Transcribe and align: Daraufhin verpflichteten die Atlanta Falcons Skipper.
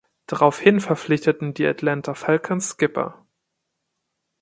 Daraufhin 0.25 0.79
verpflichteten 0.81 1.53
die 1.53 1.67
Atlanta 1.67 2.15
Falcons 2.15 2.69
Skipper. 2.69 3.23